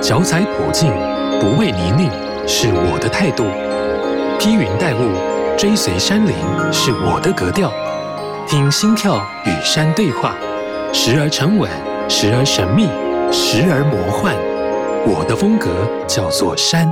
[0.00, 0.92] 脚踩普径，
[1.40, 2.08] 不畏泥泞，
[2.46, 3.44] 是我的态度；
[4.38, 6.32] 披云戴雾，追随山林，
[6.72, 7.72] 是我的格调。
[8.46, 10.36] 听心跳与山对话，
[10.92, 11.68] 时而沉稳，
[12.08, 12.84] 时而神秘，
[13.32, 14.36] 时而魔幻。
[15.04, 15.68] 我的风格
[16.06, 16.90] 叫做山。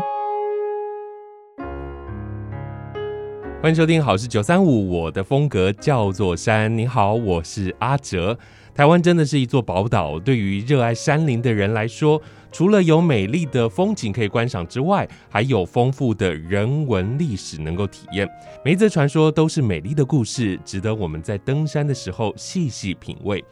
[3.63, 6.77] 欢迎收听好事九三五，我的风格叫做山。
[6.77, 8.37] 你好，我是阿哲。
[8.77, 12.21] 台湾真的是一座宝岛，对于热爱山林的人来说，
[12.53, 18.29] 除了有美丽的风景可以观赏之外，还有丰富的人文历史能够体验。
[18.63, 23.43] 每一则传说都是美丽的故事，值得我们在登山的时候细细品味。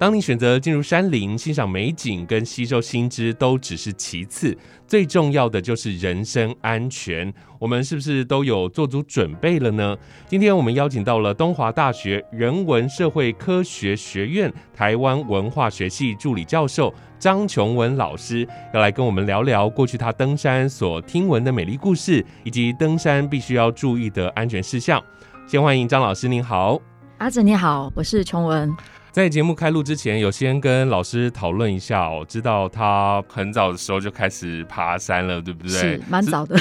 [0.00, 7.30] 当你选择进入山林，欣赏美景跟吸收新知都只是其次，最重要的就是人身安全。
[7.58, 9.94] 我们是不是都有做足准备了呢？
[10.26, 24.98] 今天我们邀请到了东华大学人文社会科学学院台湾文化学系助理教授张琼文老师，要来跟我们聊聊过去他登山所听闻的美丽故事，以及登山必须要注意的安全事项。
[25.46, 26.80] 先欢迎张老师，您好。
[27.18, 28.74] 阿哲你好，我是琼文。
[29.12, 32.24] 在节目开录之前，有先跟老师讨论一下哦。
[32.28, 35.72] 知道他很早的时候就开始爬山了，对不对？
[35.72, 36.56] 是，蛮早的。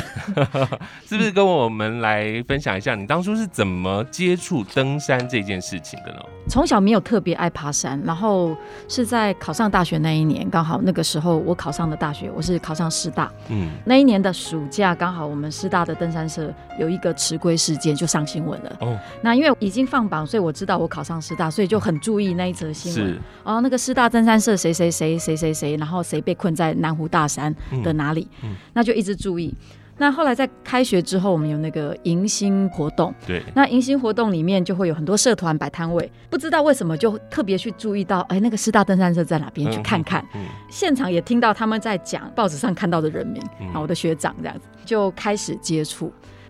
[1.05, 6.20] 是 不是跟我们来分享一下，你当初是怎么接触登山这件事情的呢？
[6.47, 13.31] 从小没有特别爱爬山，然后是在考上大学那一年，刚好那个时候我考上了大学，我是考上师大。
[13.50, 18.75] 嗯，那一年的暑假，刚好我们师大的登山社有一个迟归事件，就上新闻了。
[18.80, 23.14] 哦，那因为已经放榜，所以我知道我考上师大，所以就很注意那一则新闻。
[23.14, 29.54] 是，哦，那个师大登山社谁谁谁谁谁谁，然后谁被困在南湖大山的哪里，嗯，那就一直注意。
[29.98, 33.14] 那后来在开学之后，我们有那个迎新活动。
[33.28, 39.70] 对，那迎新活动里面就会有很多社团摆摊位，不知道为什么就特别去注意到，哎，那个师大登山社在哪边？
[39.70, 40.26] 去看看。
[40.36, 46.10] 嗯，现场也听到他们在讲报纸上看到的人名，啊，我的学长这样子就开始接触。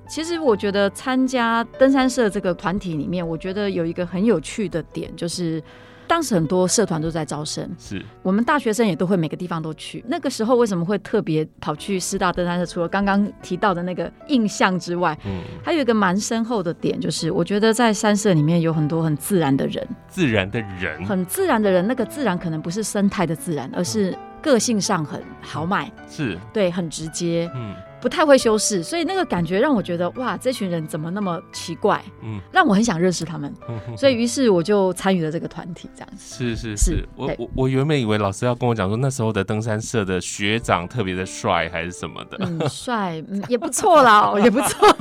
[0.10, 5.64] 其实我觉得参加登山社这个团体里面，我觉得有一个很有趣的点就是。
[6.10, 10.04] 当时很多社团都在招生，是我们大学生也都会每个地方都去。
[10.08, 12.66] 那个时候为什么会特别跑去师大登山社？
[12.66, 21.86] 除了刚刚提到的那个印象之外，嗯，还有一个蛮深厚的点，就是我觉得在山社里面有很多很自然的人，自然的人，很自然的人。
[21.86, 27.76] 那个自然可能不是生态的自然，而是个性上很豪迈，是对，很直接，嗯。
[28.02, 32.02] 不太会修饰，所以那个感觉让我觉得哇，这群人怎么那么奇怪？
[32.24, 33.54] 嗯，让我很想认识他们。
[33.68, 36.36] 嗯，所以于是我就参与了这个团体，这样子。
[36.36, 42.38] 是是是，我我我原本以为老师要跟我讲说，那时候的登山社的学长特别的帅，还是什么的。
[42.42, 44.96] 嗯， 帅，嗯，也不错啦， 也不错。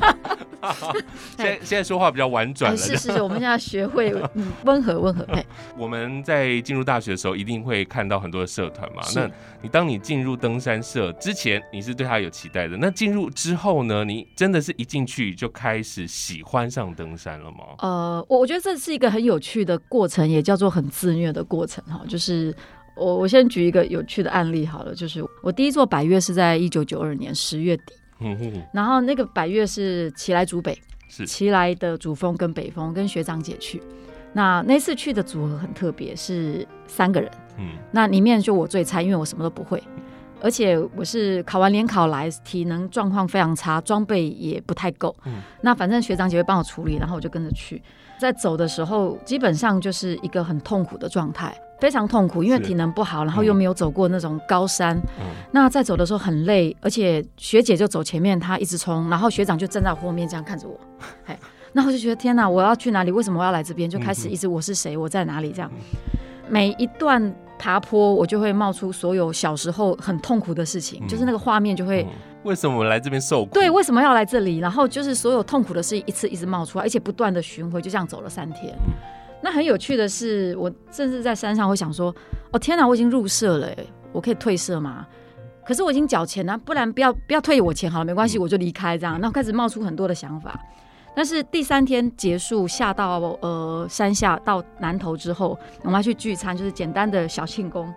[1.37, 2.77] 现在现在说话比较婉转了。
[2.77, 5.25] 是是是，我们现在学会 嗯温和温和。
[5.29, 9.03] 嘿，我们在进入大学的时候，一定会看到很多的社团嘛。
[9.15, 9.31] 那
[9.63, 12.77] 你当你进入登山社之前，你是对他有期待的？
[12.77, 14.03] 那那进入之后呢？
[14.03, 17.59] 你真的是一进去就开始喜欢上登山了吗？
[17.81, 22.01] 呃，我我觉得这是一个很有趣的过程，也叫做很自虐的过程哈。
[22.09, 22.55] 就是
[22.97, 33.83] 我我先举一个有趣的案例好了，就是我第一座百岳是在一九九二年十月底，嗯哼，然后那个百岳是奇来主北，是奇来的主峰跟北峰跟学长姐去。
[34.33, 39.83] 那那次去的组合很特别，是三个人，嗯，那里面就我最菜，因为我什么都不会。
[40.41, 45.15] 而且我是考完联考来，体能状况非常差，装备也不太够。
[45.25, 47.83] 嗯，那反正学长姐会帮我处理，然后我就跟着去。
[48.19, 54.97] 在走的时候，基本上就是一个很痛苦的状态，非常痛苦，因为体能不好，然后又没有走过那种高山。
[55.19, 60.79] 嗯，那在走的时候很累，而且学姐就走前面，她一直冲，然后学长就站在我后面这样看着我。
[61.27, 61.39] 哎，
[61.73, 63.13] 那我就觉得天哪，我要去哪里？
[63.13, 63.89] 为什么我要来这边？
[63.89, 64.97] 就开始一直我是谁？
[64.97, 65.53] 我在哪里？
[65.53, 65.71] 这样，
[66.49, 67.35] 每一段。
[67.59, 72.03] 爬坡，我就会冒出所有小时候很痛苦的事情，嗯、就是那个画面就会。
[72.05, 72.09] 嗯、
[72.45, 73.51] 为什么我来这边受苦？
[73.53, 74.59] 对，为什么要来这里？
[74.59, 78.73] 然后就是所有痛苦的事一次一次冒出来，而且不断的巡回，就这样走了三天。
[78.87, 78.93] 嗯、
[79.43, 82.15] 那很有趣的是，我甚至在山上会想说
[82.53, 83.69] ：“哦天哪，我已经入社了，
[84.13, 85.07] 我可以退社吗？”
[85.67, 89.21] 可是我已经缴钱了，不然不要不要退我钱好了，没关系，嗯、我就离开这样。
[89.21, 90.59] 然后开始冒出很多的想法。
[91.15, 97.93] 但是第三天结束，下到呃山下到南头之后，我们要去聚餐，就是简单的小庆功。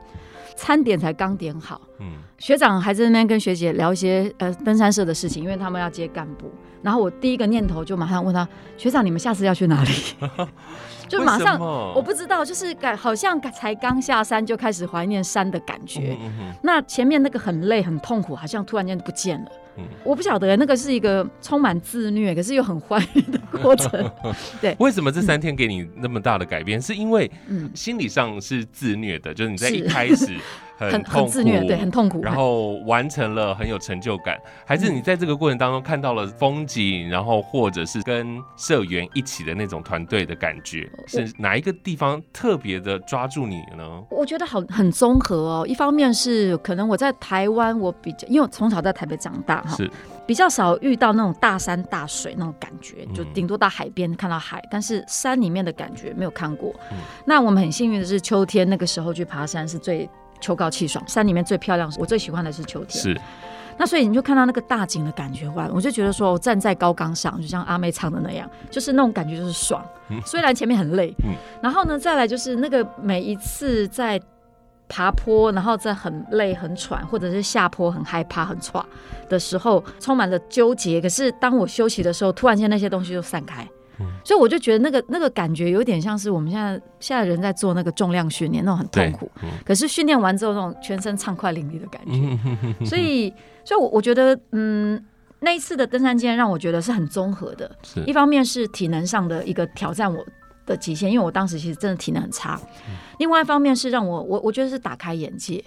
[0.55, 6.51] 餐点才刚点好，嗯，学长还在那边跟学姐聊一些呃登山社的事情，因为他们要接干部。
[6.83, 8.47] 然后我第一个念头就马上问他：
[8.77, 9.91] 学长，你们下次要去哪里？
[11.07, 16.17] 就马上我不知道，就是感好像才刚下山就开始怀念山的感觉。
[16.21, 19.51] 嗯嗯，那前面那个很累很痛苦，好像突然间不见了。
[19.77, 24.11] 嗯、我不晓得那个是一个充满自虐，可是又很欢愉的过程。
[24.61, 26.79] 对，为什么这三天给你那么大的改变？
[26.79, 27.29] 嗯、是因为
[27.73, 30.37] 心理上是自虐的，就是你在一开始。
[30.89, 32.21] 很很自虐，对，很痛苦。
[32.23, 44.03] 然后完成了很有成就感，还是你在这个过程当中看到了风景，然后或者是跟社员一起的那种团队的感觉，是哪一个地方特别的抓住你呢？
[44.09, 45.65] 我觉得好很综合哦。
[45.67, 49.89] 一方面是可能我在台湾，我比较因为我从小在台北长大哈，是
[50.25, 56.73] 比较少遇到那种大山大水那种感觉，就顶多到海边看到海，但是山里面的感觉没有看过。
[57.25, 60.09] 那我们很幸运的是，秋天那个时候去爬山是最。
[60.41, 63.01] 秋高气爽，山里面最漂亮，我最喜欢的是秋天。
[63.01, 63.21] 是，
[63.77, 65.69] 那所以你就看到那个大景的感觉，哇！
[65.73, 69.81] 我就觉得说，我站在高岗上，就像阿妹唱的那样，就是那种感觉，就是爽。
[70.25, 74.19] 虽然前面很累，嗯，然后呢，再来就是那个每一次在
[74.89, 78.85] 爬坡，然后在很累、很喘，或者是下坡很害怕、很喘
[79.29, 80.99] 的时候，充满了纠结。
[80.99, 83.65] 可是当我休息的时候，突然间那些东西就散开。
[84.23, 89.29] 所以我就觉得那个那个感觉有点像是我们现在现在人在做那个重量训练，那种很痛苦。
[89.65, 92.13] 可是训练完之后，那种全身畅快淋漓的感觉。
[92.85, 93.33] 所以，
[93.63, 95.03] 所以，我我觉得，嗯，
[95.39, 97.69] 那一次的登山经验让我觉得是很综合的。
[98.05, 100.23] 一方面是体能上的一个挑战我
[100.65, 102.59] 的极限，因为我当时其实真的体能很差。
[103.21, 105.63] 另外一方面是让我我我觉得是打开眼界。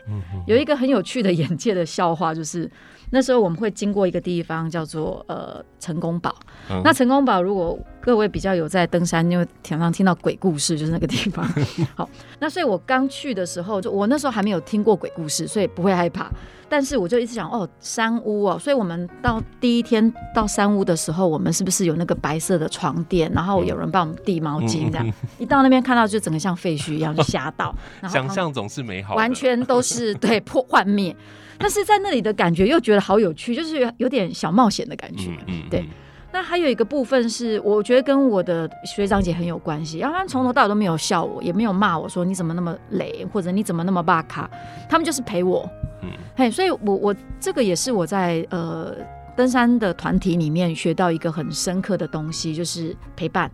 [0.47, 2.69] 有一个很有趣的眼界的笑话就是。
[3.11, 6.35] 那时候我们会经过一个地方叫做呃成功堡，
[6.69, 11.47] 嗯、那成功堡如果各位比较有在登山，因为常常听到鬼故事，就是那个地方。
[11.95, 12.09] 好，
[12.41, 16.29] 那所以我刚去的时候，就我那时候还没有听过鬼故事，所以不会害怕。
[16.67, 25.13] 但是我就一直想，哦，山屋哦，所以我们到第一天到山屋的时候，我们是不是有那个白色的床垫，然后有人帮我们递毛巾这样？
[25.39, 27.75] 一到那边看到就整个像废墟一样，就吓到。
[28.01, 31.15] 然后想象总是美好，完全都是对破幻灭。
[31.59, 35.31] 但是在那里的感觉又觉得好有趣，就是有点小冒险的感觉。
[35.47, 35.85] 嗯，对。
[36.33, 44.51] 那还有一个部分是，我觉得跟我的学长姐很有关系，要不然从头到尾都没有笑我，也没有骂我说你怎么那么累，或者你怎么那么巴卡，
[44.91, 45.65] 他们就是陪我。
[46.03, 48.97] 嗯，嘿，所以我我这个也是我在呃
[49.37, 53.49] 登山的团体里面学到一个很深刻的东西，就是陪伴。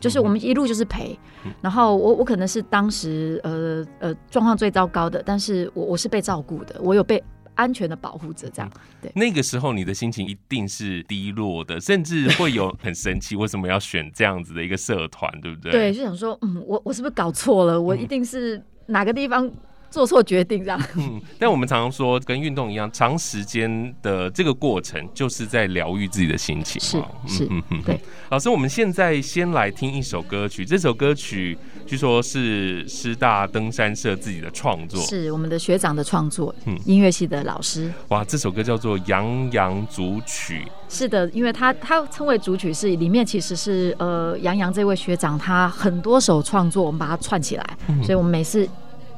[0.00, 1.18] 就是我们一路就是陪，
[1.60, 7.22] 然后我我可能是当时呃呃状况最糟糕的，但是我我是被照顾的，我有被
[7.54, 8.70] 安全的保护着，这样。
[9.00, 15.72] 对，那个时候你的心情一定是低落的，甚至会有很生气，为什么要选这样子的一个社团，对不对？
[15.72, 17.80] 对，就想说，嗯，我我是不是搞错了？
[17.80, 19.50] 我一定是哪个地方。
[19.90, 26.80] 做错决定这样， 嗯，但我们常常说，跟运动一样，长时间的这个过程就是在疗愈自己的心情。
[26.80, 27.98] 是是，嗯嗯，对。
[28.30, 31.56] 老师，我们现在先来听一首歌曲，这首歌曲
[31.86, 37.90] 据说是师大登山社自己的创作，是我们的学长的创作，嗯，音乐系的老师。
[38.08, 40.64] 哇，这首歌叫做《杨洋组曲》。
[40.90, 48.68] 是的，因为他他称为组曲，是里面其实是呃杨洋这位学长他很多首创作，我们把它串起来，嗯、所以我们每次。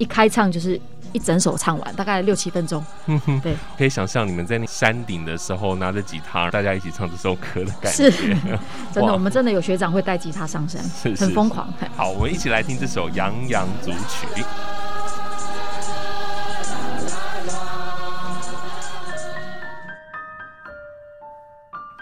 [0.00, 0.80] 一开唱就是
[1.12, 2.82] 一整首唱完，大概六七分钟。
[3.42, 8.10] 对，可以想象你们在那山顶的时候拿着吉他，大家一起唱这首歌的感觉。
[8.10, 8.34] 是，
[8.90, 10.82] 真的，我们真的有学长会带吉他上山，
[11.14, 11.70] 很疯狂。
[11.94, 14.26] 好，我们一起来听这首《洋洋组曲》。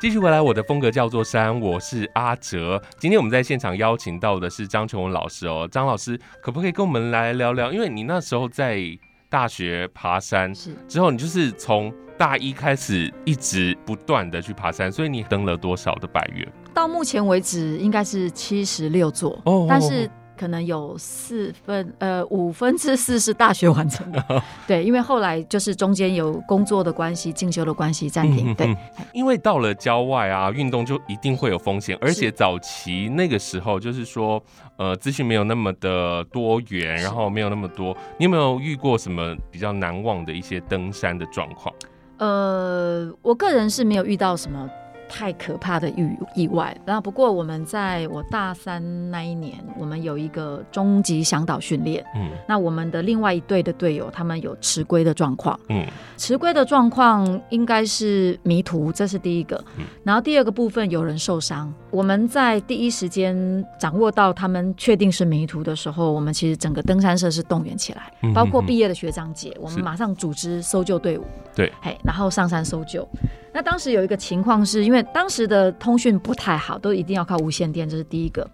[0.01, 2.81] 继续回来，我的风格叫做山，我是阿哲。
[2.99, 7.73] 今天我们在现场邀请到的是张琼文老师哦，张老师可不可以跟我们来聊聊？
[7.73, 8.81] 因为你那时候在
[9.29, 16.47] 大学爬山之后，你就是从大一开始一直不断的去爬山，所以你登了多少的百岳？
[16.73, 20.09] 到目前为止应该是七十六座哦，但是。
[20.39, 28.55] 可能有四分呃五分之四是大学完成的， 对，因为后来就是中间有工作的关系、进修的关系暂停。
[28.55, 28.75] 对，
[29.13, 34.43] 因为到了郊外啊，运动就一定会有风险，而且早期那个时候就是说，
[34.77, 37.97] 呃，资讯没有那么的多元，然后没有那么多。
[38.17, 41.75] 你有没有遇过什么比较难忘的一些登山的状况？
[42.19, 44.69] 呃，我个人是没有遇到什么。
[45.09, 46.77] 太可怕的意意外。
[46.85, 52.05] 那不过我们在我大三那一年，我们有一个终极向导训练。
[52.15, 55.59] 嗯，那我们的另外一队的队友，他们有迟归的状况。
[55.69, 55.85] 嗯，
[56.17, 59.63] 迟归的状况应该是迷途，这是第一个。
[59.79, 61.73] 嗯，然后第二个部分有人受伤。
[61.91, 71.25] 我们在第一时间掌握到他们确定是迷途的时候，我们其实整个登山社是动员起来，包括毕业的学长姐，我们马上组织搜救队伍。
[71.55, 73.09] 对，嘿，然后上山搜救。
[73.53, 78.49] 那当时有一个情况是，因为当时的通讯不太好，都一定要靠无线电，这是第一个。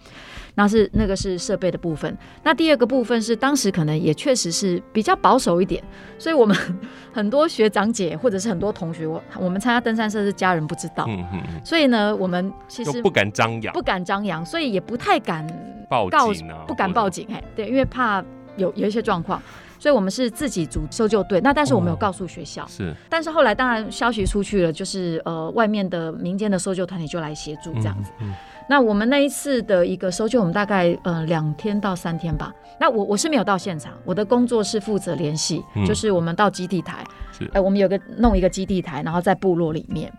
[0.56, 2.16] 那是那个是设备的部分。
[2.44, 5.82] 那第二个部分是当时可能也确实是比较保守一点，
[6.16, 6.56] 所以我们
[7.12, 15.44] 很多学长姐或者是很多同学，我我们参加登山社是家人不知道，嗯嗯，所以呢，我们其实不敢张扬，不敢张扬，所以也不太敢
[15.90, 18.24] 报警啊，不敢报警，哎，对，因为怕
[18.56, 19.42] 有有一些状况。
[19.84, 21.38] 所以，我们是自己组搜救队。
[21.42, 22.66] 那但是我没有告诉学校。
[22.66, 22.94] 是。
[23.06, 28.10] 但是后来，当然消息出去了，就是呃，外面的民间的搜救团体就来协助这样子。
[28.66, 32.50] 那我们那一次的一个搜救，我们大概呃两天到三天吧。
[32.80, 37.04] 那我我是没有到现场，我的工作是负责联系，就是我们到基地台。
[37.30, 37.46] 是。
[37.52, 40.10] 哎，我们有个弄一个基地台，然后在部落里面。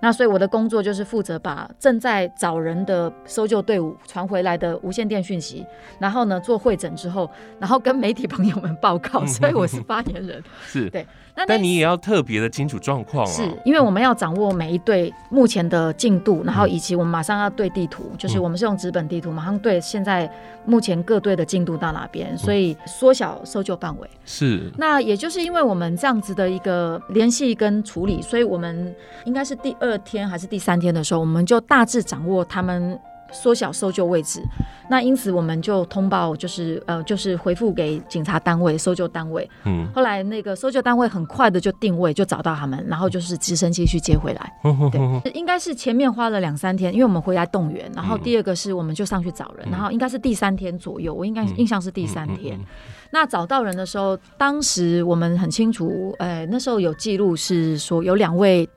[0.00, 5.66] 那所以我的工作就是负责把正在找人的搜救队伍传回来的无线电讯息，
[5.98, 9.24] 然后呢做会诊之后，然后跟媒体朋友们报告。
[9.26, 10.42] 所以我 是发言人。
[10.66, 11.06] 是对。
[11.46, 20.30] 但你也要特别的清楚状况啊，是因为我们要掌握每一队目前的进度，然后以及我们马上要对地图，就是我们是用纸本地图，马上对现在
[20.66, 24.10] 目前各队的进度到哪边，所以缩小搜救范围。
[24.26, 24.70] 是。
[24.76, 32.98] 那也就是因为我们这样子的一个联系跟处理，所以我们应该是第二天还是第三天的时候，我们就大致掌握他们。
[33.32, 34.42] 缩小搜救位置，
[34.88, 39.48] 那因此我们就通报，就是呃，就是回复给警察单位、搜救单位。
[39.62, 44.52] 嗯，后来那个搜救单位很快的就定位，就找到他们，然后就是直升机去接回来。
[44.64, 44.90] 嗯、
[45.22, 52.58] 对，应该是前面花了两三天，因为我们回来动员，然后第二个是我们就上去找人，嗯、然后应该是第三天左右，我应该印象是第三天。
[53.12, 58.68] 那找到人的时候，当时我们很清楚，呃，那时候有记录是说有两位。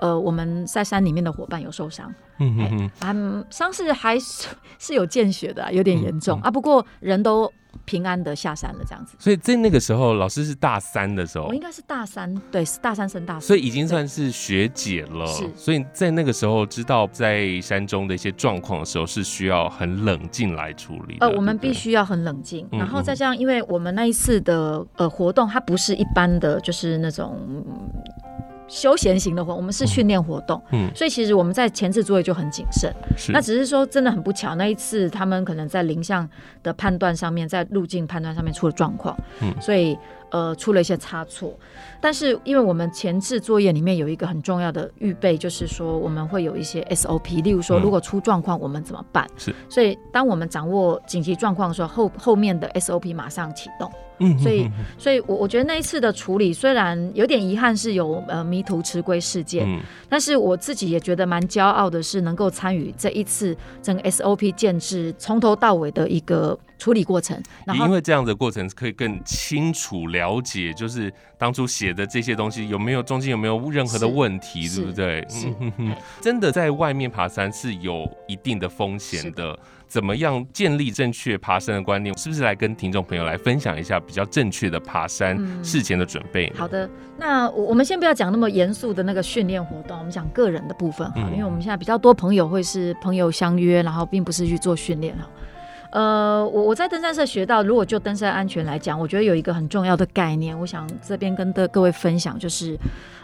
[0.00, 6.50] 呃，我们在山里面的伙伴有受伤，嗯嗯嗯，伤势还是是有见血的，有点严重、嗯嗯、啊。
[6.50, 7.52] 不过人都
[7.84, 9.14] 平安的下山了，这样子。
[9.18, 15.26] 所以在那个时候，老师是大三的时候，我应该是大三，对，是大三升大四，所以已经算是学姐了。
[15.26, 21.26] 是，所以在那个时候知道在山中的一些状况的时候，是需要很冷静来处理的。
[21.26, 27.38] 呃，我们必须要很冷静，然后再加上，因为我们那一次的呃活动，它不是一般的，就是那种。
[28.70, 32.90] 休闲型的活，我们是训练活动，嗯，所以其实我们在前置作业就很谨慎。
[33.16, 36.26] 是，那只是说真的很不巧，那一次他们可能在林相
[36.62, 39.98] 的判断上面，在路径判断上面出了状况，嗯，所以
[40.30, 41.52] 呃出了一些差错。
[42.00, 49.26] 但是因为我们前置作业里面有一个很重要的预备，就是说我们会有一些 SOP，例如说如果出状况我们怎么办？
[49.36, 53.90] 是，所以当我们掌握紧急状况的时候，后后面的 SOP 马上启动。
[54.20, 67.42] 嗯，所以，所以我我觉得那一次的处理虽然有点遗憾，是有呃迷途迟归事件，嗯，但是我自己也觉得蛮骄傲的，是能够参与这一次整个 SOP 建制从头到尾的一个处理过程。
[67.64, 75.26] 然后，因为这样的过程可以更清楚了解，就是当初写的这些东西有没有中间有没有任何的问题，对不对？
[75.28, 75.48] 是，
[76.20, 79.58] 真的在外面爬山是有一定的风险的。
[79.90, 82.16] 怎么样建立正确爬山的观念？
[82.16, 86.46] 是不是来跟听众朋友来分享一下比较正确的爬山事前的准备？
[86.54, 86.60] 嗯。
[86.60, 95.28] 好的，那我们先不要讲那么严肃的那个训练活动，我们讲个人的部分哈，因为我们现在比较多朋友会是朋友相约，然后并不是去做训练哈。
[95.90, 102.78] 呃，我我在登山社学到，如果就登山安全来讲，我觉得有一个很重要的概念，我想这边跟的各位分享，就是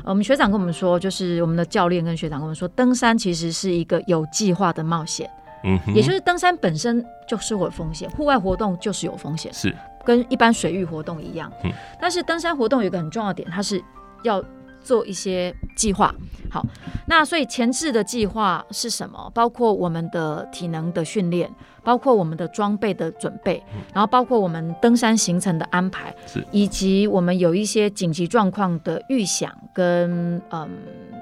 [0.04, 5.30] 我们学长跟我们说，就是我们的教练跟学长跟我们说，登山其实是一个有计划的冒险。
[5.64, 11.50] 嗯，也就是登山本身就是有风险，户外活动就是有风险，是跟一般水域活动一样。
[11.64, 13.82] 嗯，但是登山活动有一个很重要的点，它是
[14.22, 14.42] 要
[14.80, 16.14] 做一些计划。
[16.48, 16.64] 好，
[17.06, 19.30] 那所以前置的计划是什么？
[19.34, 21.50] 包括我们的体能的训练，
[21.82, 23.60] 包括我们的装备的准备，
[23.92, 30.70] 然后包括我们登山行程的安排，是以及我们有一些紧急状况的预想跟嗯。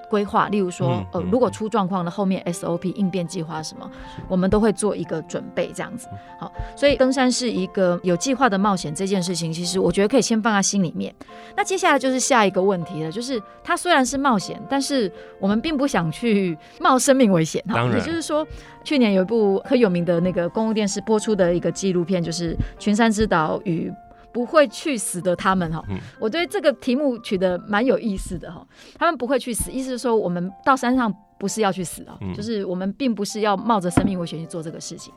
[0.09, 3.91] 规划，例如说，呃，如果出状况了，后面 SOP 应变计划什么，
[4.29, 6.09] 我们都会做一个准备，这样子。
[6.39, 11.15] 好，所以登山是一个有计划的冒险，这件事情，其实我觉得可以先放在心里面。
[11.57, 17.63] 那接下来就是下一个问题了，就是它虽然是冒险，但是我们并不想去冒生命危险。
[17.69, 18.47] 哈，也就是说，
[18.83, 23.93] 去年有一部很有名的那个公共电视播出的一个纪录片，就是《群山之岛》与。
[24.35, 25.83] 不会去死的他们哈，
[26.19, 28.67] 我对这个题目取得蛮有意思的哈。
[28.99, 35.15] 他们不会去死，意思是说我们到山上不是要去死啊，就是我们并不是要冒着生命危险去做这个事情。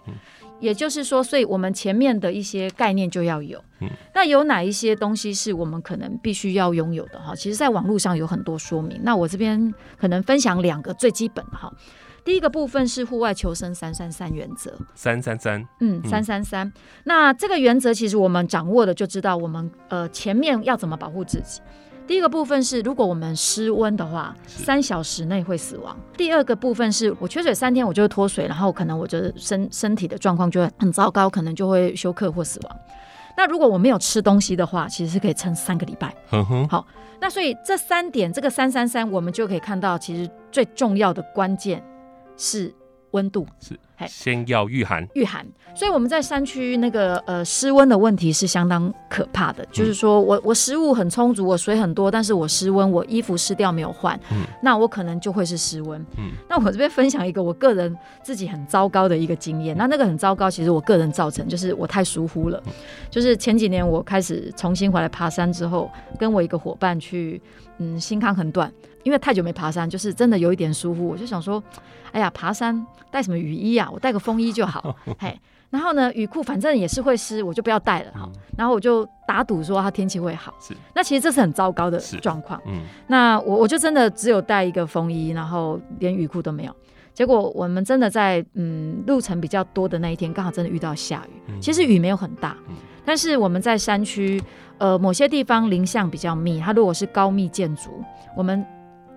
[0.59, 3.59] 也就是说，所以我们前面的一些概念就要有。
[4.13, 7.35] 那有哪一些东西是我们可能必须要拥有的哈？
[7.35, 8.99] 其实，在网络上有很多说明。
[9.03, 11.71] 那我这边可能分享两个最基本的哈。
[12.27, 16.69] 第一个部分是户外求生三三三原则，三三三，嗯，三三三。
[17.05, 21.61] 那这个原则其实我们掌握了，就知道我们呃前面要怎么保护自己。
[22.05, 25.97] 第一个部分是，如果我们失温的话，三小时内会死亡。
[26.17, 32.77] 第二个部分是我缺水三天，我就会脱水，然后可能我觉得身身体的状况就会很糟糕，可能就会休克或死亡。
[33.37, 36.13] 那如果我没有吃东西的话，其实是可以撑三个礼拜。
[36.29, 36.85] 呵呵好，
[37.21, 41.81] 那所以这三点，这个三三三，我们就可以看到，其实最重要的关键
[42.37, 42.73] 是
[43.11, 43.45] 温度。
[43.59, 43.77] 是。
[44.07, 45.43] 先要御寒，御寒。
[45.73, 49.63] 所以我们在山区那个呃失温的问题是相当可怕的。
[49.63, 55.99] 嗯、就是说我我食物很充足，我水很多，但是我失温，我衣服湿掉没有换，嗯，那我可能就会是失温。
[56.19, 59.75] 嗯，那我这边分享一个我个人自己很糟糕的一个经验。
[59.75, 62.61] 那那个很糟糕，其实我个人造成就是我太疏忽了。
[63.09, 67.41] 就是前几年我开始重新回来爬山之后，跟我一个伙伴去，
[67.79, 68.71] 嗯，新康横断，
[69.07, 71.63] 因为太久没爬山，就是真的有一点疏忽，我就想说，
[72.11, 73.89] 哎呀，爬山带什么雨衣啊？
[73.89, 75.39] 我带个风衣就好， 嘿。
[75.69, 78.33] 然后呢，雨裤反正也是会湿，我就不要带了哈、嗯。
[78.57, 80.53] 然后我就打赌说它天气会好。
[80.59, 80.73] 是。
[80.93, 82.61] 那其实这是很糟糕的状况。
[82.65, 82.81] 嗯。
[83.07, 86.75] 那我我就真的只有带一个风衣，然后连雨裤都没有。
[87.13, 91.41] 结果我们真的在嗯路程比较多的那一天，刚好真的遇到下雨。
[91.47, 94.41] 嗯、其实雨没有很大、嗯，但是我们在山区，
[94.77, 98.03] 呃，某些地方林相比较密，它如果是高密建筑，
[98.35, 98.63] 我们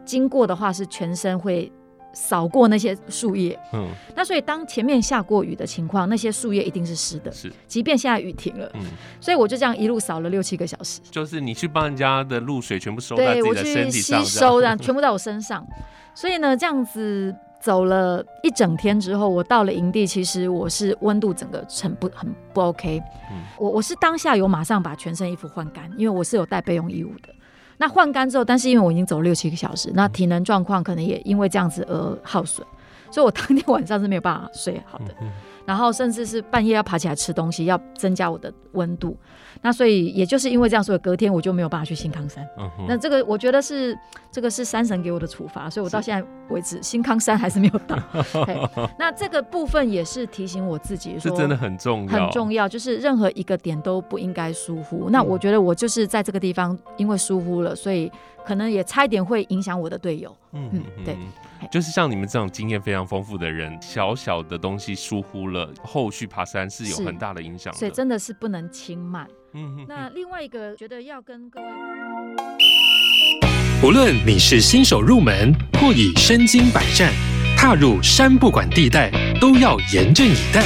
[0.05, 1.71] 经过的话是全身会。
[2.13, 8.81] 扫过那些树叶，嗯，那所以当前面下过雨的情况，那些树叶一定是湿的，是，即便现在雨停了，嗯，
[9.21, 15.65] 所以我就这样一路扫了六七个小时，就是你去帮人家的露水全部收在自己的身体上，吸收的全部在我身上，
[16.13, 27.33] 所以呢，这样子走了一整天之后，我到了营地，其实我是温度整个很不很不 OK，嗯，我我是当下有马上把全身衣服换干，因为我是有带备用衣物的。
[27.81, 32.65] 那换干之后，但是因为我已经走了六七个小时，那体能状况可能也因为这样子而耗损，
[33.11, 35.15] 所以我当天 晚上是没有办法睡好的。
[35.67, 39.17] 然后甚至是半夜要爬起来吃东西，要增加我的温度。
[39.63, 42.45] 那所以也就是因为这样，所以隔天我就没有办法去新康山。
[42.59, 43.97] 嗯、那这个我觉得是
[44.33, 47.97] 这个是山神给我的处罚，所以我到现在为止新康山还是没有到。
[48.99, 55.09] 那这个部分也是提醒我自己说，这真的很重要，很重要，就是任何一个点都不应该疏忽。
[55.11, 58.11] 那我觉得我就是在这个地方因为疏忽了，所以
[58.45, 60.35] 可能也差一点会影响我的队友。
[60.53, 61.17] 嗯嗯，对。
[61.71, 67.79] 就是像你们这种经验非常丰富的人，小小的东西疏忽了，后续爬山是有很大的影响的。
[67.79, 69.25] 所以真的是不能轻慢。
[69.53, 71.67] 嗯，那另外一个觉得要跟各位，
[73.85, 77.13] 无论你是新手入门或已身经百战，
[77.57, 79.09] 踏入山不管地带，
[79.41, 80.65] 都要严阵以待。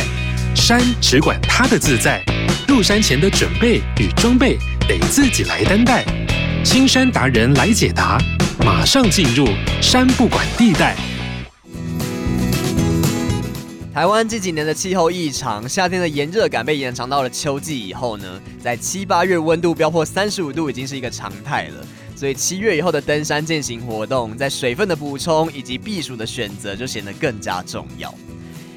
[0.54, 2.24] 山只管它的自在，
[2.66, 4.56] 入山前的准备与装备
[4.88, 6.02] 得自己来担待。
[6.64, 8.18] 青山达人来解答。
[8.64, 9.46] 马上进入
[9.82, 10.96] 山不管地带。
[13.92, 21.86] 台湾这几年的气候异常，夏天的炎热感被延长到了秋季以后呢，在七八月温度飙破三十五度已经是一个常态了。
[22.16, 28.12] 所以七月以后的登山健行活动，在水分的补充以及避暑的选择就显得更加重要。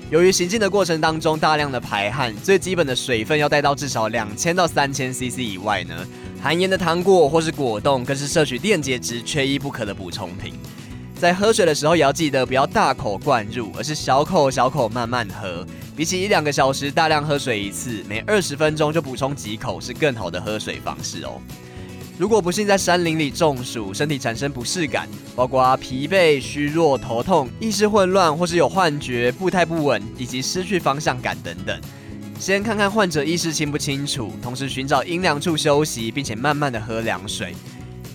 [0.09, 5.93] 由于行进的过程当中大量的排汗，最基本的水分要带到至少两千到三千 CC 以外呢。
[6.41, 10.53] 含盐的糖果或是果冻，更是摄取电解质缺一不可的补充品。
[11.19, 15.65] 在喝水的时候，也要记得不要大口灌入，而是小口小口慢慢喝。
[15.93, 21.41] 比起一两个小时大量喝水一次，每二十分钟就补充几口是更好的喝水方式哦。
[22.17, 31.79] 如果不幸在山林里中暑，身体产生不适感，包括疲惫、虚弱、头痛、意识混乱，或是有幻觉、步态不稳，以及失去方向感等等。
[32.39, 37.53] 先看看患者意识清不清楚，同时寻找阴凉处休息，并且慢慢的喝凉水。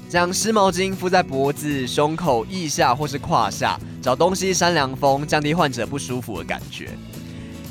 [0.08, 6.90] 将湿毛巾敷在脖子、胸口、腋下或是胯下，找东西扇凉风，降低患者不舒服的感觉。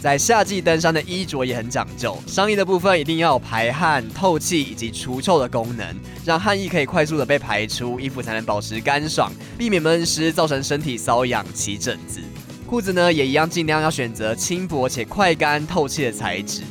[0.02, 5.86] 在夏季登山的衣着也很讲究，上衣的部分一定要有排汗、透气以及除臭的功能，
[6.26, 12.20] 让汗液可以快速的被排出，衣服才能保持干爽，避免闷湿造成身体瘙痒起疹子。
[12.66, 16.64] 裤子呢，也一样，尽量要选择轻薄且快干、透气的材质。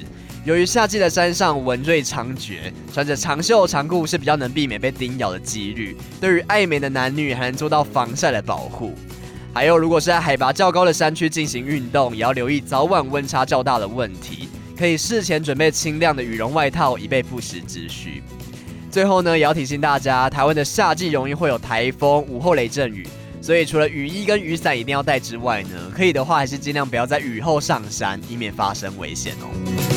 [0.44, 5.96] 由于夏季的山上蚊蚋猖獗，穿着长袖长裤是比较能避免被叮咬的几率。
[6.20, 8.92] 对于爱美的男女，还能做到防晒的保护。
[9.52, 18.22] 还有，如果是在海拔较高的山区进行运动，也要留意早晚温差较大的问题，可以事前准备轻量的羽绒外套，以备不时之需。
[18.92, 23.06] 最后呢，也要提醒大家，台湾的夏季容易会有台风、午后雷阵雨。
[23.42, 29.89] 所以除了雨衣跟雨伞一定要带之外呢，可以的话还是尽量不要在雨后上山，以免发生危险哦。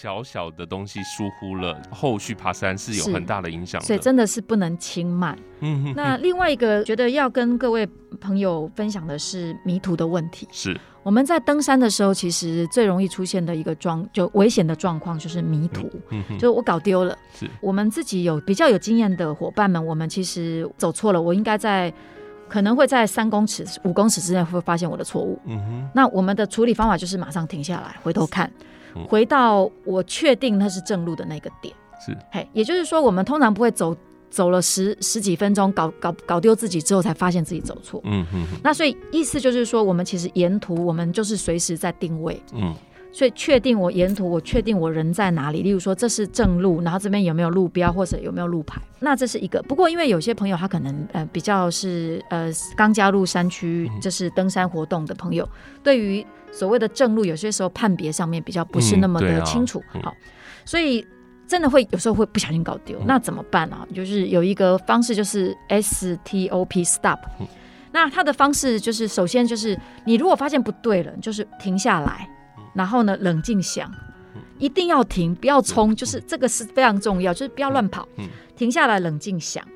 [0.00, 3.84] 小小的东西疏忽了，后续爬山是有很大的影响的。
[3.84, 5.36] 所以真的是不能轻慢。
[5.58, 5.94] 嗯哼。
[5.96, 7.84] 那另外一个觉得要跟各位
[8.20, 10.46] 朋友分享的是迷途的问题。
[10.52, 15.90] 是我们在登山的时候，其实最容易出现的一个状，就危险的状况就是迷途，
[16.34, 17.18] 就是我搞丢了。
[17.34, 21.92] 是我们自己有比较有经验的伙伴们，我们其实走错了，我应该在
[22.48, 25.40] 可能会在三公尺、五公尺之内会发现我的错误。
[25.46, 28.66] 嗯哼，那我们的处理方法就是马上停下来，回头看，嗯、
[29.08, 31.74] 回到我确定那是正路的那个点。
[32.04, 33.96] 是，嘿，也就是说，我们通常不会走。
[34.30, 37.98] 走了十十几分钟，搞搞搞丢自己之后，才发现自己走错。
[38.04, 38.44] 嗯嗯。
[38.62, 42.38] 那所以意思就是说，我们其实沿途我们就是随时在定位。
[42.52, 42.74] 嗯。
[43.10, 45.62] 所以确定我沿途，我确定我人在哪里。
[45.62, 48.78] 例如说，这是正路，然后这边有没有路标或者有没有路牌？
[49.00, 49.62] 那这是一个。
[49.62, 55.48] 不过因为有些朋友他可能呃比较是呃刚加入山区，就是登山活动的朋友，
[55.82, 59.82] 对于所谓的正路，有些时候判别上面比较不是那么的清楚。
[60.02, 60.14] 好，
[60.64, 61.06] 所以。
[61.48, 63.88] 真的会有时候会不小心搞丢，那怎么办啊？
[63.94, 67.18] 就是有一个方式，就是 S T O P stop。
[67.90, 72.28] 那它的方式就是，首先就是你如果发现不对了，就是停下来，
[72.74, 73.90] 然后呢冷静想，
[74.58, 78.06] 一定要停，不要冲，就是这个是非常重要，就是不要乱跑，
[78.54, 79.66] 停下来冷静想。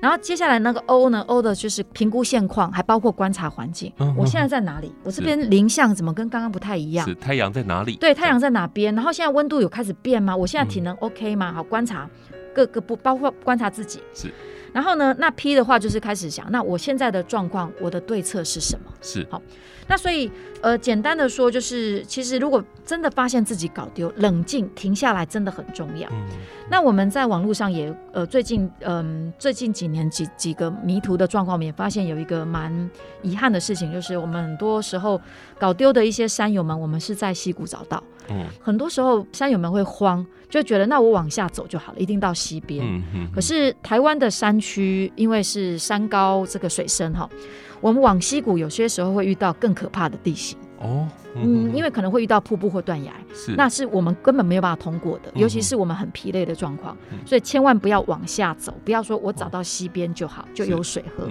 [0.00, 3.92] 然后接下来那个 O 呢？O 的就是评估现况，还包括观察环境。
[3.98, 4.90] 嗯、我现在在哪里？
[5.04, 7.06] 我这边零向怎么跟刚刚不太一样？
[7.06, 7.96] 是太阳在哪里？
[7.96, 8.94] 对，太阳在哪边？
[8.94, 10.34] 然后现在温度有开始变吗？
[10.34, 11.52] 我现在体能 OK 吗？
[11.52, 12.08] 好，观察
[12.54, 14.00] 各个不包括观察自己。
[14.14, 14.32] 是。
[14.72, 18.90] 然后呢，那 P 的话就是开始想，那我现在的状况，我的对策是什么？
[19.02, 19.26] 是。
[19.30, 19.42] 好，
[19.90, 20.30] 那所以
[20.62, 26.08] 呃，简单的说就是，其实如果真的发现自己搞丢，冷静停下来真的很重要。
[26.12, 26.28] 嗯。
[26.70, 32.88] 那我们在网络上也呃，最近嗯、呃，最近几年几几个迷途的状况，我们也发现有一个蛮
[33.22, 35.20] 遗憾的事情，就是我们很多时候
[35.58, 38.00] 搞丢的一些山友们，我们是在溪谷找到。
[38.28, 38.46] 嗯。
[38.62, 40.24] 很多时候山友们会慌。
[40.50, 42.84] 就觉得那我往下走就好了，一定到溪边。
[42.84, 43.30] 嗯嗯。
[43.32, 47.30] 可是台湾的山区因为是山高，这个水深哈，
[47.80, 50.58] 我们往溪谷有些时候会遇到更可怕的地形。
[50.78, 51.08] 哦。
[51.36, 61.28] 嗯，因为可能会遇到瀑布或断崖，是，那是我们根本没有办法通过的，尤其是我们很疲累的状况，所以千万不要往下走，不要说我找到溪边就好，就有水喝。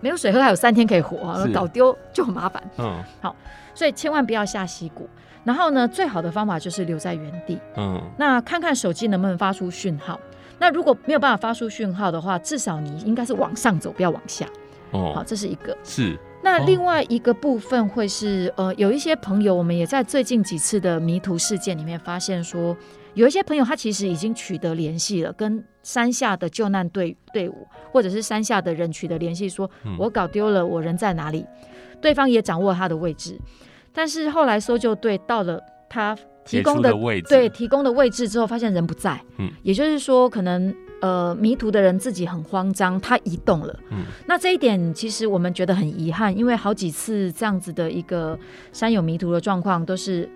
[0.00, 2.62] 没有水喝还有三天可以活，搞丢就很麻烦。
[2.78, 3.04] 嗯。
[3.20, 3.36] 好，
[3.74, 5.06] 所以千万不要下溪谷。
[5.44, 7.58] 然后呢，最好的方法就是留在原地。
[7.76, 10.18] 嗯，那看看手机能不能发出讯号。
[10.58, 14.46] 那如果没有办法发出讯号的话，至少你应该是往上走，不要往下。
[14.90, 15.76] 哦，好，这是一个。
[15.82, 16.18] 是。
[16.42, 22.76] 那另外一个部分会是，呃，有一些朋友，我们也在最近几次的迷途事件里面发现说，
[23.14, 29.68] 有一些朋友他其实已经取得联系了，跟山下的救难队队伍或者是山下的人取得联系，说
[29.98, 31.44] 我搞丢了，我人在哪里？
[32.00, 33.40] 对方也掌握他的位置。
[33.92, 39.20] 但是后来搜救队到了他提供的，的位置，对，提供的位置之后，发现人不在。
[39.38, 43.78] 嗯，也就是说，可能呃迷途的人自己很慌张，他移动了。
[43.90, 48.38] 嗯，那这一点其实我们觉得很遗憾，因为好几次这样子的一个
[48.72, 50.28] 山友迷途的状况，都是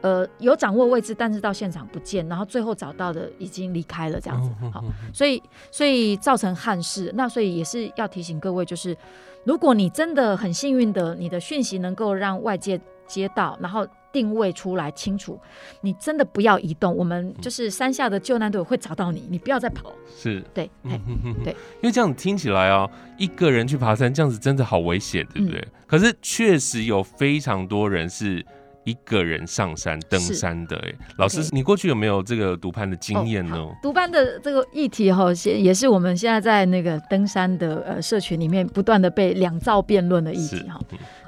[0.00, 4.50] 呃有掌握位置，但是到现场不见，然后最后找到的已经离开了这样子。
[4.72, 7.12] 好，所以所以造成憾事。
[7.14, 8.96] 那所以也是要提醒各位，就是
[9.44, 12.80] 如果你真的很幸运的，你的讯息能够让外界。
[13.06, 15.38] 接到，然后定位出来清楚，
[15.80, 19.92] 你真的不要移动，我们就是山下的救难队会找到你，你不要再跑。
[20.16, 21.00] 是，对，嗯、
[21.44, 25.58] 对，因为这样子听起来啊、哦，一个人去爬山这样子真的好危险，对不对？
[25.60, 28.44] 嗯、可是确实有非常多人是。
[28.86, 33.68] 一个人上山登山的哎，老师，你过去有没有这个独攀的经验呢？
[33.82, 40.80] 独攀的这个议题哈，也也是我们现在在那个登山的呃社群里面不断的被两造辩论的议题哈。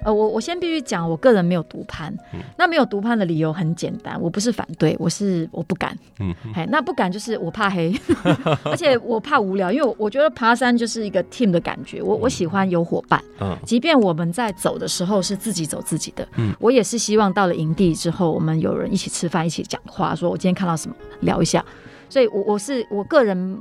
[0.05, 2.13] 呃，我我先必须讲，我个人没有独攀。
[2.57, 5.95] 那没有独攀的理由很简单，我不是反对，我是我不敢。
[6.19, 7.95] 嗯，哎，那不敢就是我怕黑，
[8.65, 13.23] 而且我怕无聊，因为我我觉得爬山就是一个 team 的感觉，我我喜欢有伙伴。
[13.41, 17.59] 嗯，即便我们在走的时候是自己走自己的，嗯，我也是希望到了。
[17.59, 21.65] 营地之后，我们有人一起吃饭，一起讲话，说我今天看到什么，聊一下。
[22.09, 23.61] 所以我，我我是我个人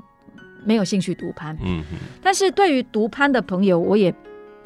[0.63, 1.83] 没有兴趣独攀，嗯，
[2.21, 4.13] 但是对于独攀的朋友，我也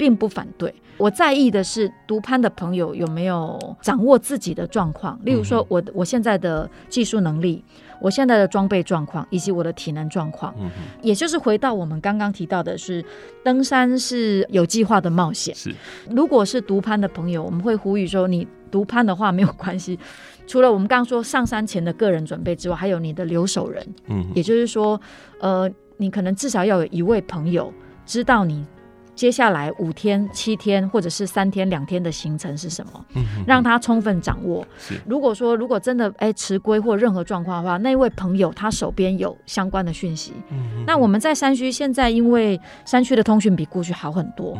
[0.02, 0.74] 并不反对。
[0.98, 7.64] 我在意的是独攀的朋友有没有掌握自己的状况，例如说我我现在的技术能力，
[8.00, 13.04] 我现在的装备状况，以及我的体能状况，嗯哼，也就是回到我们刚刚提到的是，
[13.44, 15.54] 登山是有计划的冒险。
[15.54, 15.72] 是，
[16.10, 18.48] 如果是独攀的朋友，我们会呼吁说你。
[18.72, 19.98] 独攀的话没有关系，
[20.46, 24.98] 除了我们刚刚说上山前的个人准备之外，还有你的留守人，嗯，也就是说，
[25.40, 27.70] 呃，你可能至少要有一位朋友
[28.06, 28.64] 知道你
[29.14, 33.04] 接下来五天、七天或者是三天、两天的行程是什么？
[33.46, 34.66] 让他充分掌握。
[35.06, 40.32] 如果说如果真的哎迟归或任何状况的话，那位朋友他手边有相关的讯息。
[40.86, 44.58] 那我们在山区现在因为山区的通讯比过去好很多，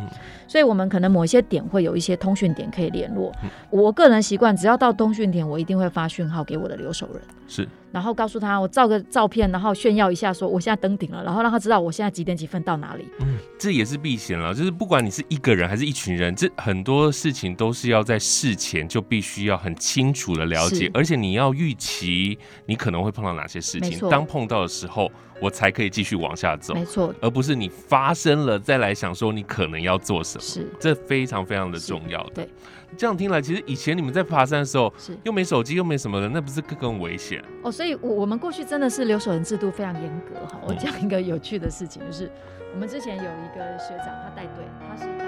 [0.53, 3.31] 所以我们可能某一些点会有一些通讯点可以联络。
[3.71, 7.19] 我个人习惯，只要到通讯点，我一定会发讯号给我的留守人。
[7.47, 7.67] 是。
[7.91, 13.07] 然后告诉他，我照个照片，然后炫耀一下，说我现在登顶了，然后让他知道我现在几点几分到哪里。
[13.21, 22.37] 嗯，这也是避险了，就是不管你是一个人还是一群人，这很多事情都是要在事前就必须要很清楚的了解，而且你要预期
[22.67, 25.11] 你可能会碰到哪些事情，当碰到的时候，
[25.43, 26.73] 我才可以继续往下走。
[26.73, 30.41] 没错，而不是你发生了再来想说你可能要做什么。
[30.41, 32.35] 是，这非常非常的重要的。
[32.35, 32.49] 对。
[32.95, 37.71] 这样听来，其实以前你们在爬山的时候，是又没手机又没什么的，那不是更更危险哦？
[37.71, 40.61] 所以，我我们过去真的是留守人制度非常严格哈。
[40.67, 42.31] 我讲一个有趣的事情，就是
[42.71, 45.25] 我们之前有一个学长，他带队，他是带。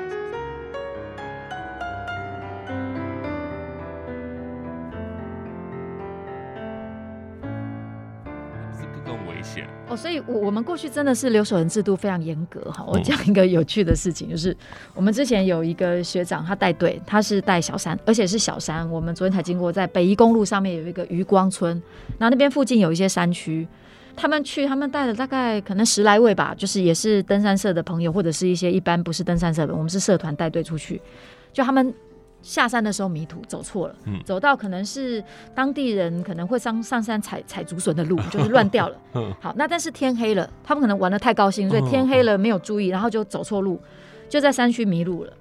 [9.88, 12.84] 哦，所以，我我们过去真的是留守人制度非常严格哈。
[12.88, 14.56] 我讲一个有趣的事情，就是
[14.94, 18.90] 我们之前有一个学长，他带队，他是带小山，而且是小山。
[18.90, 21.72] 我们昨天才经过，在北宜公路上面有一个余光村，
[22.18, 23.68] 然后那边附近有一些山区，
[24.16, 31.02] 他们去，他们带了大概可能十来位吧，就是也是登山社的朋友，或者是一些一般不是登山社的，我们是社团带队出去，
[31.54, 31.94] 就他们。
[32.46, 35.22] 下山的时候迷途走错了，嗯，走到可能是
[35.56, 38.96] 当地人可能会上上山采采竹笋的路， 就是乱掉了。
[39.42, 43.82] 好，那但是天黑了，他们可能玩的太高兴，所以天黑了没有注意，然后就走错路，
[44.30, 45.34] 就在山区迷路了。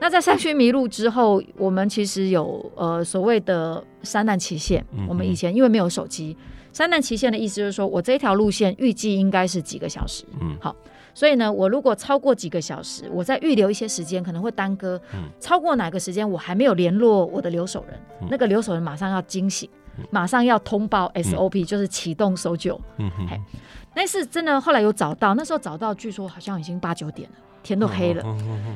[0.00, 4.84] 那在山区迷路之后，我们其实有呃所谓的山难期限。
[5.08, 6.36] 我们以前因为没有手机，
[6.72, 10.24] 山难期限的意思就是说我这一条路线预计应该是几个小时。
[10.40, 10.74] 嗯，好。
[11.18, 15.00] 所以呢，我如果超过几个小时，我再预留一些时间，可能会耽搁。
[15.40, 18.00] 超过哪个时间，我还没有联络我的留守人，
[18.30, 19.68] 那个留守人马上要惊醒，
[20.10, 22.80] 马上要通报 SOP，就是启动搜救。
[22.98, 23.44] 嗯哼，
[23.94, 24.60] 那是真的。
[24.60, 28.22] 后来有找到，那时候找到，据说好像已经八九点了，天都黑了。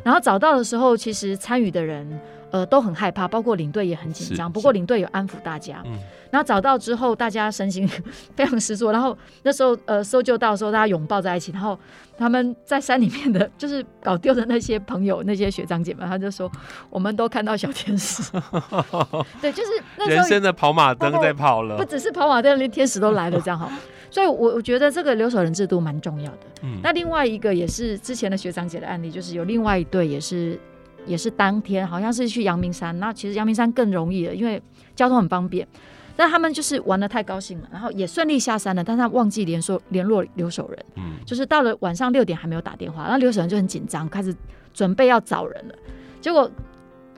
[0.05, 2.20] 然后找到的时候，其实参与的人。
[2.53, 4.53] 呃，都很害怕，包括领队也很紧张。
[4.53, 5.83] 不过领队有安抚大家。
[5.87, 5.98] 嗯。
[6.31, 7.88] 然后找到之后，大家身心
[8.37, 8.92] 非常失措。
[8.92, 11.51] 然后那时候，呃，搜救到的时候，大家拥抱在一起。
[11.51, 11.79] 然后
[12.18, 16.53] 他们在山里面的，就是搞丢的那些朋友、那些学长姐们，他就说
[16.90, 18.22] ：“我们都看到小天使。
[19.40, 21.79] ”对，就是那时候人生的跑马灯在跑了。
[21.79, 23.72] 不只是跑马灯，连天使都来了，这样好。
[24.12, 26.38] 所以，我我觉得这个留守人制度蛮重要的。
[26.62, 26.79] 嗯。
[26.83, 30.61] 那另外一个也是之前的学长姐的案例，就是有另外一对也是。
[31.05, 32.96] 也是当天，好像是去阳明山。
[33.01, 34.62] 那其实阳明山更容易了，因为
[34.94, 35.66] 交通很方便。
[36.14, 40.79] 但他们就是玩的太高兴了，然后也顺利下山了，但他忘记联络联络留守人。
[40.94, 44.33] 嗯，就是到了晚上六点还没有打电话，然后留守人就很紧张，开始
[44.72, 45.75] 准备要找人了。
[46.20, 46.48] 结果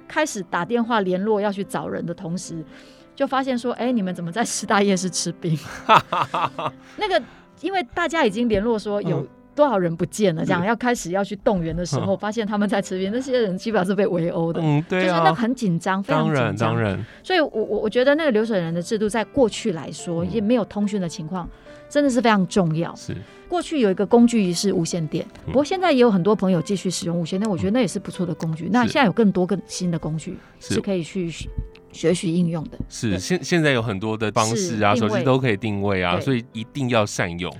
[0.08, 2.64] 开始打电话联络要去找人的同时，
[3.14, 5.58] 就发现说：“哎，你们怎么在师大夜市吃冰？”
[6.96, 7.22] 那个，
[7.60, 9.20] 因为大家已经联络说有。
[9.20, 10.44] 嗯多少人不见了？
[10.44, 14.60] 这样要开始要去动员的时候，发现他们在吃冰，那些人基本上是被围殴的。
[14.60, 16.56] 嗯，对啊，就是那很紧张，非常紧张。
[16.56, 17.06] 当然，当然。
[17.22, 21.48] 所以我我我觉得那个流水人的制度，在过去来说，也没有通讯的情况，
[21.88, 22.92] 真的是非常重要。
[22.96, 23.14] 是。
[23.48, 28.68] 过去有一个工具是无线电，不过现在也有很多朋友继续使用无线电，我觉得那也是不错的工具。
[28.72, 31.30] 那现在有更多更新的工具是可以去
[31.94, 32.78] 学习应用的。
[32.88, 37.50] 是，现现在有很多的方式啊，手机都可以定位啊，所以一定要善用。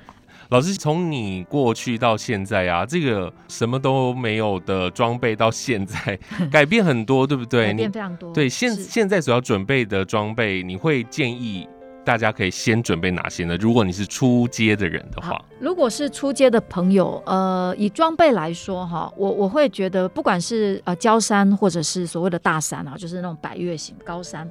[0.51, 6.19] 老师，从你过去到现在啊，这个什么都没有的装备到现在
[6.53, 7.69] 改变很多，对不对？
[7.69, 8.31] 改变非常多。
[8.33, 11.67] 对，现现在所要准备的装备，你会建议
[12.05, 13.57] 大家可以先准备哪些呢？
[13.57, 24.49] 如果你是出街的人的话，如果是出街的朋友，呃，以装备来说哈，我我会觉得，不管是呃焦山或者是所谓的大山啊，就是那种百越型高山。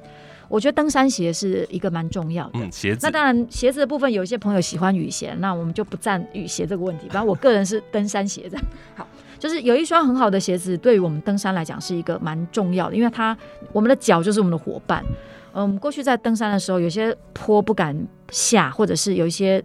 [0.48, 2.52] 我觉得登山鞋是一个蛮重要的。
[2.54, 3.00] 嗯，鞋子。
[3.06, 7.06] 那当然，鞋子的部分有一些朋友喜欢雨鞋，那我们就不占雨鞋这个问题。
[7.08, 8.64] 反正我个人是登山鞋这样。
[8.94, 13.36] 好，就是有一双很好的鞋子，对于我们登山来讲是一个蛮重要的，因为它
[13.72, 15.02] 我们的脚就是我们的伙伴。
[15.54, 17.96] 嗯，过去在登山的时候，有些坡不敢
[18.30, 19.64] 下，或者是有一些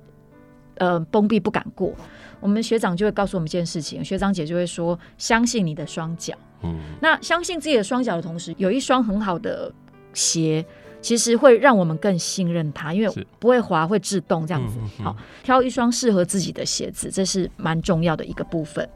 [0.75, 1.93] 呃崩壁不敢过，
[2.39, 6.33] 我们学长就会告诉我们一件事情，学长姐就会说：相信你的双脚。
[6.63, 6.79] 嗯。
[7.01, 9.73] 那相信自己的双脚的同时，有一双很好的。
[10.11, 10.65] 鞋
[11.01, 14.79] 其实会让我们更信任它，因为不会滑，会制动这样子。
[15.03, 18.89] 好，挑一双适合自己的鞋子，这是蛮重要的一个部分。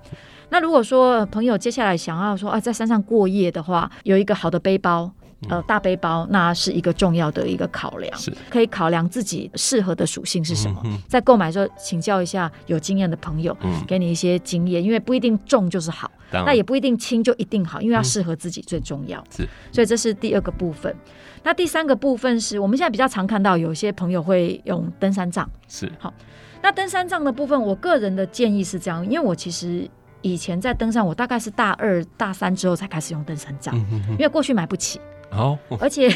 [0.50, 5.10] 那如果说朋友接下来想要说啊，在山上过夜的话，有一个好的背包，
[5.50, 8.12] 呃大背包，那是一个重要的一个考量，
[8.50, 10.82] 可以考量自己适合的属性是什么。
[10.86, 19.24] 嗯、在购买的时候，请教一下有经验的朋友，嗯、给你一些经验，因为不一定重就是好，那也不一定轻就一定好，因为要适合自己最重要。
[19.30, 20.96] 是、嗯，所以这是第二个部分。
[21.44, 25.50] 那第三个部分是我们现在比较常看到，有些朋友会用登山杖。
[25.68, 26.14] 是，好。
[26.62, 29.86] 那登山杖的部分，我个人的建议是这样，因为我其实
[30.22, 33.76] 以前在登山，我大概是大二、大三之后才开始用登山杖，
[34.12, 35.02] 因为过去买不起。
[35.36, 36.14] 哦， 而且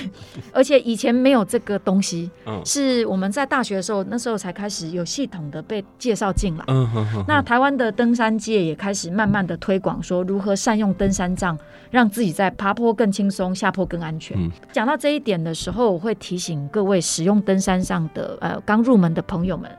[0.52, 6.64] 而且以前没有这个东西，嗯，是我们在大学的时候，那时候才开始有系统的被介绍进来。
[6.68, 7.26] 嗯哼哼。
[7.28, 11.58] 那台湾的登山界也开始慢慢的推广，说如何善用登山杖，
[11.92, 14.38] 让自己在爬坡更轻松，下坡更安全。
[14.38, 14.52] 嗯。
[14.72, 19.70] 讲到这一点的时候，我会提醒各位使用登山杖的呃刚入门的朋友们。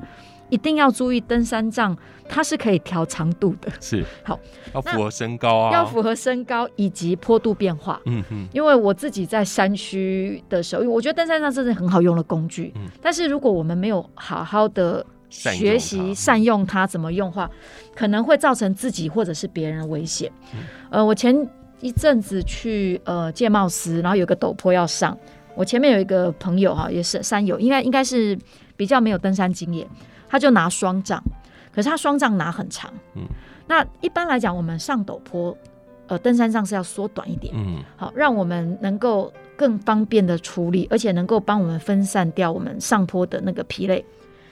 [0.51, 1.97] 一定要注意，登山杖
[2.29, 4.39] 它是可以调长度的，是好
[4.75, 8.01] 要符合身高啊，要符合身高以及坡度变化。
[8.07, 12.73] 嗯哼，因为我自己在山区的时候，因为我觉得登山杖真是很好用的工具。
[12.77, 17.51] 嗯，但是如果我们没有好好的学习善用它怎么用的话，
[17.95, 20.31] 可能会造成自己或者是别人的危险。
[20.55, 20.61] 嗯。
[20.91, 21.35] 呃，我前
[21.81, 25.17] 一阵子去呃界茂斯，然后有个陡坡要上，
[25.55, 28.39] 我前面有一个朋友哈，也是山友，应该应该是
[28.77, 29.87] 比较没有登山经验。
[30.29, 31.23] 他就拿双杖，
[31.75, 32.93] 可是他双杖拿很长。
[33.15, 33.23] 嗯，
[33.67, 35.57] 那一般来讲，我们上陡坡，
[36.07, 37.55] 呃，登山杖是要缩短一点。
[37.57, 44.05] 嗯，好，让我们能够更方便的处理，而且能够帮我们分散掉我们上坡的那个疲累。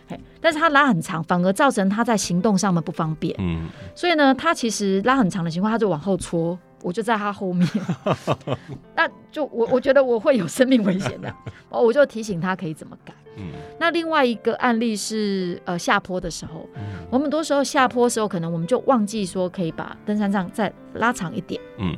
[0.08, 3.34] 嘿，但是他拉很长，反而造成他在行动上面不方便。
[3.38, 6.58] 嗯，所以呢，他其实拉很长的情况，他就往后戳。
[6.82, 7.68] 我就在他后面，
[8.94, 11.32] 那就我我觉得我会有生命危险的，
[11.70, 13.12] 哦，我就提醒他可以怎么改。
[13.38, 13.44] 嗯，
[13.78, 21.60] 那另外一个案例是呃下坡的时候，嗯，我们很多时候下坡的时候，可能我们就忘记说可以把登山杖再拉长一点。
[21.78, 21.94] 嗯，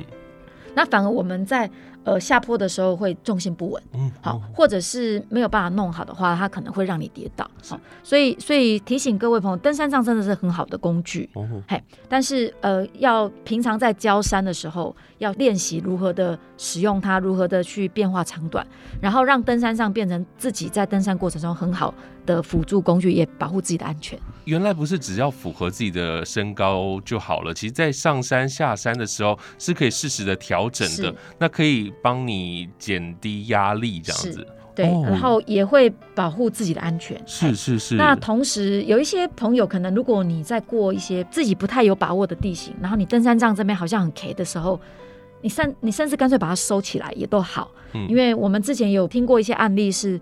[0.75, 1.69] 那反而我们在。
[2.03, 18.65] 呃，下坡的时候会重心不稳，嗯，好，或者是没有办法弄好的话，它可能会让你跌倒，好，所以所以提醒各位朋友，登山杖真的是很好的工具，哦，嘿，但是呃，要平常在交山的时候，要练习如何的使用它，如何的去变化长短，
[19.01, 21.93] 然后让登山杖变成自己在登山过程中很好
[22.25, 24.17] 的辅助工具，也保护自己的安全。
[24.45, 34.47] 原来不是只要符合自己的身高就好了，其实，在上山下山的时候是可以适时的调整的，那可以帮你减低压力，这样子。
[34.75, 37.21] 对，然后也会保护自己的安全。
[37.25, 37.95] 是是是。
[37.95, 44.79] 那同时，有一些朋友可能，如果你在过一些自己不太有把握的地形，然后你登山杖这边好像很 K 的时候，
[45.41, 50.19] 你甚你甚至干脆把它收起来也都好，嗯，因为我们之前有听过一些案例是。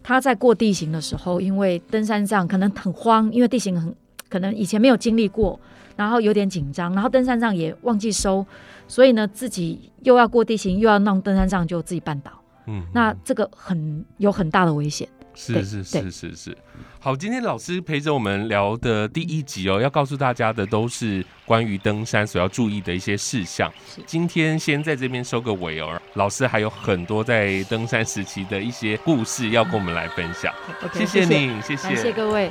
[0.00, 3.92] 他在过地形的时候，因为登山杖可能很慌，因为地形很
[4.28, 5.58] 可能以前没有经历过，
[5.96, 8.46] 然后有点紧张，然后登山杖也忘记收，
[8.86, 12.30] 所以呢，自己又要过地形，又要弄登山杖，就自己绊倒。
[12.66, 15.08] 嗯，那这个很有很大的危险。
[15.34, 16.58] 是是是是是。
[16.98, 23.72] 好，今天老师陪着我们聊的第一集哦，要告诉大家的都是关于登山所要注意的一些事项。
[24.04, 30.52] 今天先在这边收个尾哦，老师还有很多在登山时期的一些故事要跟我们来分享。
[30.92, 32.50] 谢谢你，谢谢，谢谢各位。